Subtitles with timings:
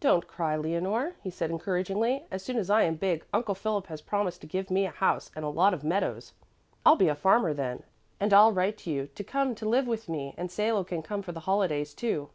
[0.00, 2.24] "Don't cry, Leonore," he said encouragingly.
[2.30, 5.30] "As soon as I am big, Uncle Philip has promised to give me a house
[5.36, 6.32] and a lot of meadows.
[6.86, 7.82] I'll be a farmer then,
[8.18, 11.20] and I'll write to you to come to live with me, and Salo can come
[11.20, 12.30] for the holidays, too."